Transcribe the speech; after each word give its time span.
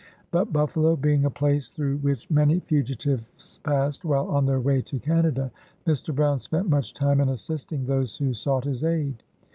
But 0.31 0.51
Buffalo 0.51 0.95
being 0.95 1.25
a 1.25 1.29
place 1.29 1.69
through 1.69 1.97
which 1.97 2.31
many 2.31 2.59
fugitives 2.61 3.59
passed 3.63 4.03
while 4.03 4.27
on 4.29 4.47
their 4.47 4.59
way 4.59 4.81
to 4.81 4.97
Canada, 4.97 5.51
Mr. 5.85 6.11
Brown 6.11 6.39
spent 6.39 6.67
much 6.67 6.95
time 6.95 7.21
in 7.21 7.29
assisting 7.29 7.85
those 7.85 8.17
who 8.17 8.33
sought 8.33 8.63
his 8.63 8.83
aid. 8.83 9.21